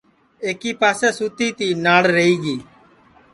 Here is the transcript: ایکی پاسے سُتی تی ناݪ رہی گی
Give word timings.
ایکی 0.45 0.71
پاسے 0.79 1.09
سُتی 1.17 1.47
تی 1.57 1.67
ناݪ 1.83 2.03
رہی 2.15 2.35
گی 2.43 2.55